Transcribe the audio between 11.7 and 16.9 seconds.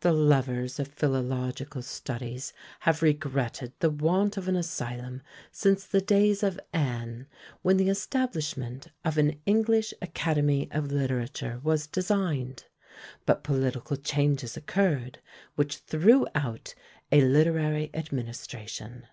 designed; but political changes occurred which threw out